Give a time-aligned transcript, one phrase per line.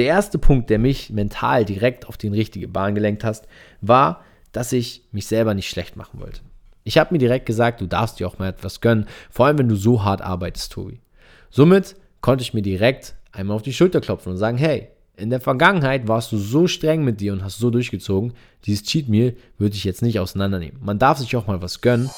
[0.00, 3.46] Der erste Punkt, der mich mental direkt auf die richtige Bahn gelenkt hast,
[3.82, 6.40] war, dass ich mich selber nicht schlecht machen wollte.
[6.84, 9.68] Ich habe mir direkt gesagt, du darfst dir auch mal etwas gönnen, vor allem wenn
[9.68, 11.02] du so hart arbeitest, Tobi.
[11.50, 15.38] Somit konnte ich mir direkt einmal auf die Schulter klopfen und sagen, hey, in der
[15.38, 18.32] Vergangenheit warst du so streng mit dir und hast so durchgezogen,
[18.64, 20.80] dieses Cheat Meal würde ich jetzt nicht auseinandernehmen.
[20.82, 22.08] Man darf sich auch mal was gönnen.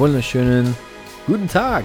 [0.00, 0.74] Wunderschönen
[1.26, 1.84] guten Tag.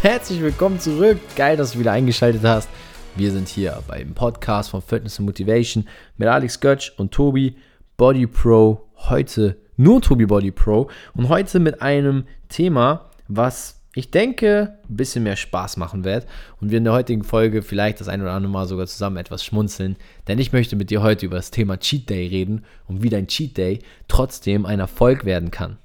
[0.00, 1.18] Herzlich willkommen zurück.
[1.36, 2.66] Geil, dass du wieder eingeschaltet hast.
[3.14, 7.54] Wir sind hier beim Podcast von Fitness and Motivation mit Alex Götsch und Tobi
[7.98, 8.86] Body Pro.
[8.96, 15.22] Heute nur Tobi Body Pro und heute mit einem Thema, was ich denke, ein bisschen
[15.22, 16.26] mehr Spaß machen wird
[16.62, 19.44] und wir in der heutigen Folge vielleicht das ein oder andere Mal sogar zusammen etwas
[19.44, 23.10] schmunzeln, denn ich möchte mit dir heute über das Thema Cheat Day reden und wie
[23.10, 25.76] dein Cheat Day trotzdem ein Erfolg werden kann.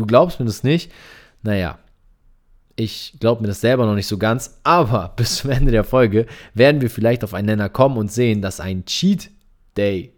[0.00, 0.90] Du glaubst mir das nicht?
[1.42, 1.78] Naja,
[2.74, 6.24] ich glaube mir das selber noch nicht so ganz, aber bis zum Ende der Folge
[6.54, 9.30] werden wir vielleicht auf einen Nenner kommen und sehen, dass ein Cheat
[9.76, 10.14] Day,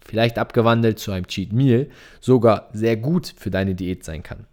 [0.00, 1.88] vielleicht abgewandelt zu einem Cheat Meal,
[2.20, 4.46] sogar sehr gut für deine Diät sein kann.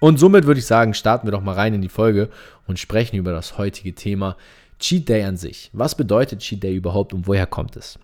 [0.00, 2.28] Und somit würde ich sagen, starten wir doch mal rein in die Folge
[2.66, 4.36] und sprechen über das heutige Thema
[4.80, 5.70] Cheat Day an sich.
[5.72, 7.98] Was bedeutet Cheat Day überhaupt und woher kommt es?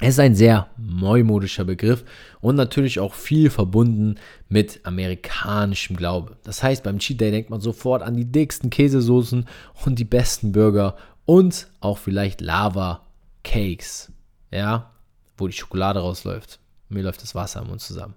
[0.00, 2.04] Es ist ein sehr neumodischer Begriff
[2.40, 4.16] und natürlich auch viel verbunden
[4.48, 6.36] mit amerikanischem Glaube.
[6.42, 9.46] Das heißt, beim Cheat Day denkt man sofort an die dicksten Käsesoßen
[9.84, 13.06] und die besten Burger und auch vielleicht Lava
[13.44, 14.12] Cakes,
[14.50, 14.90] ja,
[15.36, 16.58] wo die Schokolade rausläuft.
[16.88, 18.14] Mir läuft das Wasser am Mund zusammen.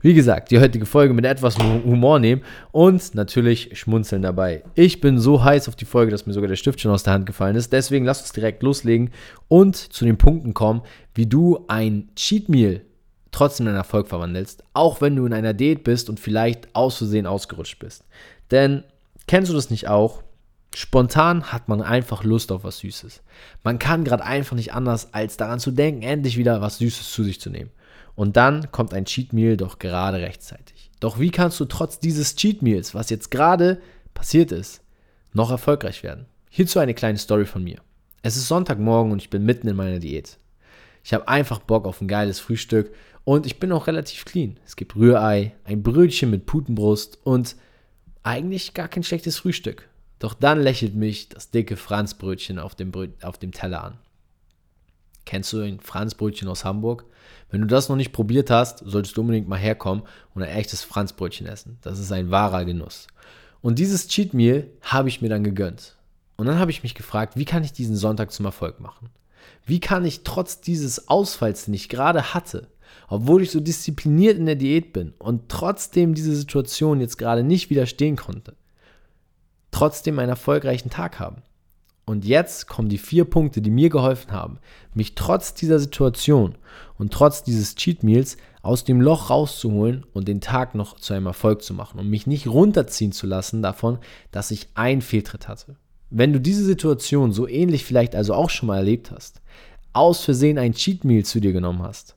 [0.00, 4.62] Wie gesagt, die heutige Folge mit etwas Humor nehmen und natürlich schmunzeln dabei.
[4.74, 7.12] Ich bin so heiß auf die Folge, dass mir sogar der Stift schon aus der
[7.12, 7.72] Hand gefallen ist.
[7.72, 9.10] Deswegen lass uns direkt loslegen
[9.48, 10.82] und zu den Punkten kommen,
[11.14, 12.82] wie du ein Cheat Meal
[13.32, 17.26] trotzdem in Erfolg verwandelst, auch wenn du in einer Diät bist und vielleicht aus Versehen
[17.26, 18.06] ausgerutscht bist.
[18.50, 18.82] Denn
[19.26, 20.22] kennst du das nicht auch?
[20.74, 23.22] Spontan hat man einfach Lust auf was Süßes.
[23.62, 27.24] Man kann gerade einfach nicht anders, als daran zu denken, endlich wieder was Süßes zu
[27.24, 27.70] sich zu nehmen.
[28.16, 30.90] Und dann kommt ein Cheat Meal doch gerade rechtzeitig.
[30.98, 33.80] Doch wie kannst du trotz dieses Cheat Meals, was jetzt gerade
[34.14, 34.82] passiert ist,
[35.32, 36.26] noch erfolgreich werden?
[36.50, 37.80] Hierzu eine kleine Story von mir.
[38.22, 40.38] Es ist Sonntagmorgen und ich bin mitten in meiner Diät.
[41.04, 42.92] Ich habe einfach Bock auf ein geiles Frühstück
[43.24, 44.56] und ich bin auch relativ clean.
[44.64, 47.54] Es gibt Rührei, ein Brötchen mit Putenbrust und
[48.22, 49.88] eigentlich gar kein schlechtes Frühstück.
[50.18, 53.98] Doch dann lächelt mich das dicke Franzbrötchen auf dem, Brö auf dem Teller an.
[55.26, 57.04] Kennst du ein Franzbrötchen aus Hamburg?
[57.50, 60.04] Wenn du das noch nicht probiert hast, solltest du unbedingt mal herkommen
[60.34, 61.78] und ein echtes Franzbrötchen essen.
[61.82, 63.08] Das ist ein wahrer Genuss.
[63.60, 65.96] Und dieses Cheat Meal habe ich mir dann gegönnt.
[66.36, 69.10] Und dann habe ich mich gefragt, wie kann ich diesen Sonntag zum Erfolg machen?
[69.64, 72.68] Wie kann ich trotz dieses Ausfalls, den ich gerade hatte,
[73.08, 77.70] obwohl ich so diszipliniert in der Diät bin und trotzdem diese Situation jetzt gerade nicht
[77.70, 78.54] widerstehen konnte,
[79.72, 81.42] trotzdem einen erfolgreichen Tag haben?
[82.08, 84.58] Und jetzt kommen die vier Punkte, die mir geholfen haben,
[84.94, 86.54] mich trotz dieser Situation
[86.98, 91.26] und trotz dieses Cheat Meals aus dem Loch rauszuholen und den Tag noch zu einem
[91.26, 93.98] Erfolg zu machen und mich nicht runterziehen zu lassen davon,
[94.30, 95.74] dass ich einen Fehltritt hatte.
[96.08, 99.42] Wenn du diese Situation so ähnlich vielleicht also auch schon mal erlebt hast,
[99.92, 102.14] aus Versehen ein Cheat Meal zu dir genommen hast,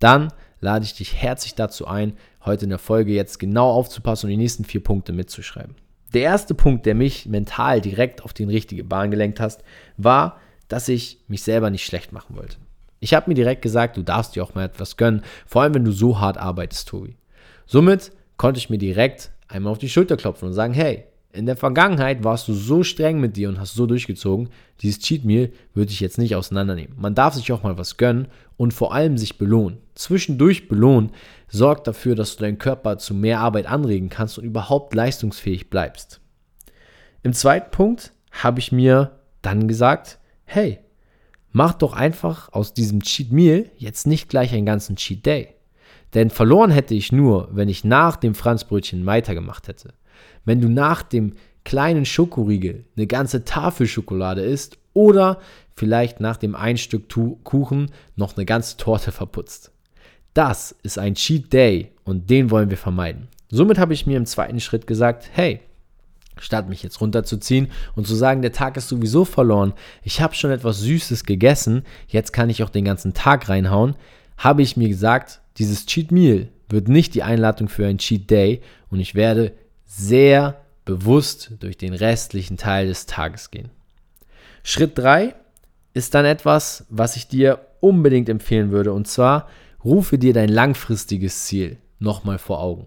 [0.00, 2.12] dann lade ich dich herzlich dazu ein,
[2.44, 5.76] heute in der Folge jetzt genau aufzupassen und die nächsten vier Punkte mitzuschreiben.
[6.12, 9.62] Der erste Punkt, der mich mental direkt auf die richtige Bahn gelenkt hast,
[9.96, 10.38] war,
[10.68, 12.56] dass ich mich selber nicht schlecht machen wollte.
[12.98, 15.84] Ich habe mir direkt gesagt, du darfst dir auch mal etwas gönnen, vor allem wenn
[15.84, 17.16] du so hart arbeitest, Tobi.
[17.66, 21.56] Somit konnte ich mir direkt einmal auf die Schulter klopfen und sagen, hey, in der
[21.56, 24.48] Vergangenheit warst du so streng mit dir und hast so durchgezogen,
[24.80, 26.96] dieses Cheat Meal würde ich jetzt nicht auseinandernehmen.
[26.98, 29.78] Man darf sich auch mal was gönnen und vor allem sich belohnen.
[29.94, 31.12] Zwischendurch belohnen
[31.48, 36.20] sorgt dafür, dass du deinen Körper zu mehr Arbeit anregen kannst und überhaupt leistungsfähig bleibst.
[37.22, 40.80] Im zweiten Punkt habe ich mir dann gesagt, hey,
[41.52, 45.54] mach doch einfach aus diesem Cheat Meal jetzt nicht gleich einen ganzen Cheat Day.
[46.14, 49.94] Denn verloren hätte ich nur, wenn ich nach dem Franzbrötchen weitergemacht hätte
[50.44, 51.34] wenn du nach dem
[51.64, 55.40] kleinen Schokoriegel eine ganze Tafel Schokolade isst oder
[55.74, 57.08] vielleicht nach dem ein Stück
[57.44, 59.72] Kuchen noch eine ganze Torte verputzt.
[60.34, 63.28] Das ist ein Cheat Day und den wollen wir vermeiden.
[63.50, 65.60] Somit habe ich mir im zweiten Schritt gesagt, hey,
[66.38, 70.52] statt mich jetzt runterzuziehen und zu sagen, der Tag ist sowieso verloren, ich habe schon
[70.52, 73.96] etwas Süßes gegessen, jetzt kann ich auch den ganzen Tag reinhauen,
[74.38, 78.60] habe ich mir gesagt, dieses Cheat Meal wird nicht die Einladung für ein Cheat Day
[78.88, 79.52] und ich werde
[79.90, 83.70] sehr bewusst durch den restlichen Teil des Tages gehen.
[84.62, 85.34] Schritt 3
[85.94, 88.92] ist dann etwas, was ich dir unbedingt empfehlen würde.
[88.92, 89.48] Und zwar
[89.84, 92.86] rufe dir dein langfristiges Ziel nochmal vor Augen.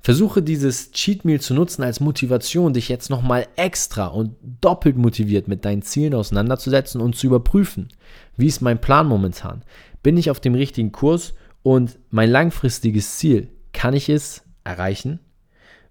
[0.00, 5.48] Versuche dieses Cheat Meal zu nutzen als Motivation, dich jetzt nochmal extra und doppelt motiviert
[5.48, 7.88] mit deinen Zielen auseinanderzusetzen und zu überprüfen.
[8.36, 9.62] Wie ist mein Plan momentan?
[10.04, 11.34] Bin ich auf dem richtigen Kurs
[11.64, 15.18] und mein langfristiges Ziel, kann ich es erreichen?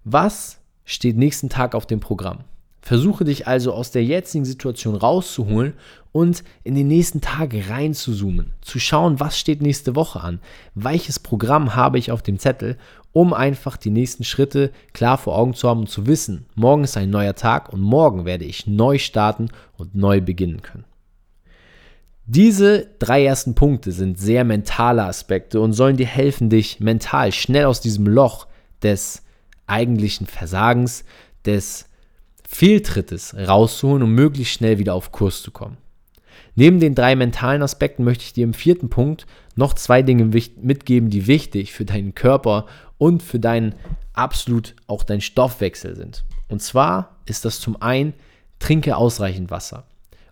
[0.08, 2.44] Was steht nächsten Tag auf dem Programm?
[2.80, 5.72] Versuche dich also aus der jetzigen Situation rauszuholen
[6.12, 10.38] und in den nächsten Tagen reinzuzoomen, zu schauen, was steht nächste Woche an,
[10.76, 12.78] welches Programm habe ich auf dem Zettel,
[13.10, 16.96] um einfach die nächsten Schritte klar vor Augen zu haben und zu wissen, morgen ist
[16.96, 20.84] ein neuer Tag und morgen werde ich neu starten und neu beginnen können.
[22.26, 27.64] Diese drei ersten Punkte sind sehr mentale Aspekte und sollen dir helfen, dich mental schnell
[27.64, 28.46] aus diesem Loch
[28.84, 29.25] des
[29.66, 31.04] eigentlichen Versagens,
[31.44, 31.86] des
[32.48, 35.78] Fehltrittes rauszuholen, um möglichst schnell wieder auf Kurs zu kommen.
[36.54, 41.10] Neben den drei mentalen Aspekten möchte ich dir im vierten Punkt noch zwei Dinge mitgeben,
[41.10, 42.66] die wichtig für deinen Körper
[42.98, 43.74] und für deinen
[44.14, 46.24] absolut auch deinen Stoffwechsel sind.
[46.48, 48.14] Und zwar ist das zum einen,
[48.58, 49.84] trinke ausreichend Wasser.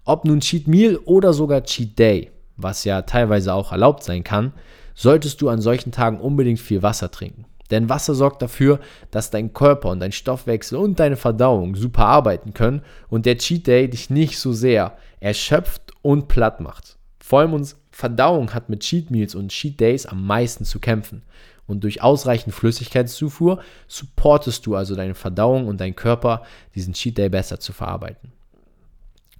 [0.04, 4.52] Ob nun Cheat Meal oder sogar Cheat Day, was ja teilweise auch erlaubt sein kann,
[4.94, 7.44] solltest du an solchen Tagen unbedingt viel Wasser trinken.
[7.70, 8.78] Denn Wasser sorgt dafür,
[9.11, 13.66] dass dein Körper und dein Stoffwechsel und deine Verdauung super arbeiten können und der Cheat
[13.66, 16.99] Day dich nicht so sehr erschöpft und platt macht.
[17.19, 21.22] Vor allem uns Verdauung hat mit Cheat Meals und Cheat Days am meisten zu kämpfen.
[21.66, 26.43] Und durch ausreichend Flüssigkeitszufuhr supportest du also deine Verdauung und deinen Körper,
[26.75, 28.32] diesen Cheat Day besser zu verarbeiten.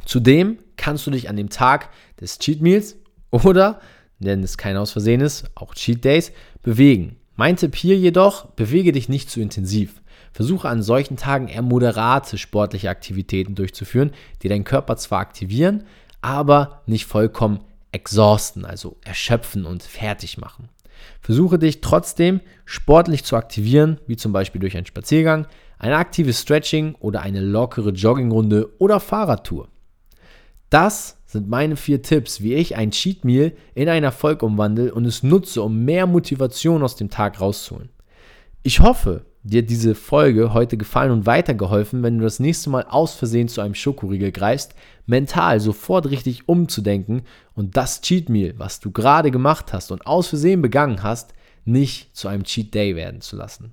[0.06, 2.97] Zudem kannst du dich an dem Tag des Cheat Meals
[3.31, 3.81] oder,
[4.19, 6.32] wenn es kein Ausversehen ist, auch Cheat Days,
[6.62, 7.17] bewegen.
[7.37, 10.01] Mein Tipp hier jedoch, bewege dich nicht zu intensiv.
[10.33, 15.85] Versuche an solchen Tagen eher moderate sportliche Aktivitäten durchzuführen, die deinen Körper zwar aktivieren,
[16.21, 17.61] aber nicht vollkommen
[17.91, 20.69] exhausten, also erschöpfen und fertig machen.
[21.21, 25.47] Versuche dich trotzdem sportlich zu aktivieren, wie zum Beispiel durch einen Spaziergang,
[25.79, 29.69] ein aktives Stretching oder eine lockere Joggingrunde oder Fahrradtour.
[30.71, 35.05] Das sind meine vier Tipps, wie ich ein Cheat Meal in einen Erfolg umwandle und
[35.05, 37.91] es nutze, um mehr Motivation aus dem Tag rauszuholen.
[38.63, 42.85] Ich hoffe, dir hat diese Folge heute gefallen und weitergeholfen, wenn du das nächste Mal
[42.89, 44.77] aus Versehen zu einem Schokoriegel greifst,
[45.07, 47.23] mental sofort richtig umzudenken
[47.55, 51.35] und das Cheat Meal, was du gerade gemacht hast und aus Versehen begangen hast,
[51.65, 53.73] nicht zu einem Cheat Day werden zu lassen.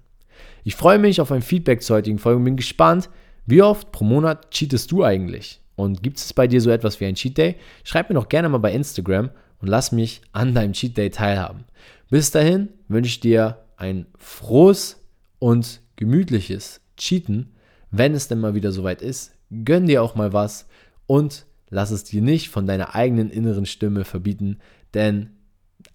[0.63, 3.07] Ich freue mich auf ein Feedback zur heutigen Folge und bin gespannt,
[3.45, 5.60] wie oft pro Monat cheatest du eigentlich?
[5.81, 7.55] Und gibt es bei dir so etwas wie ein Cheat Day?
[7.83, 11.63] Schreib mir doch gerne mal bei Instagram und lass mich an deinem Cheat Day teilhaben.
[12.11, 15.01] Bis dahin wünsche ich dir ein frohes
[15.39, 17.55] und gemütliches Cheaten,
[17.89, 19.33] wenn es denn mal wieder soweit ist.
[19.65, 20.67] Gönn dir auch mal was
[21.07, 24.59] und lass es dir nicht von deiner eigenen inneren Stimme verbieten,
[24.93, 25.31] denn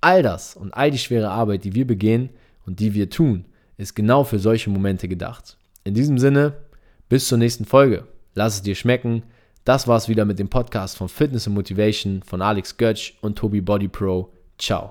[0.01, 2.31] all das und all die schwere Arbeit, die wir begehen
[2.67, 3.45] und die wir tun,
[3.77, 5.59] ist genau für solche Momente gedacht.
[5.85, 6.55] In diesem Sinne,
[7.09, 8.09] bis zur nächsten Folge.
[8.35, 9.23] Lass es dir schmecken
[9.67, 13.61] das war's wieder mit dem Podcast von Fitness and Motivation von Alex Götsch und Tobi
[13.61, 14.33] Body Pro.
[14.59, 14.85] Ciao.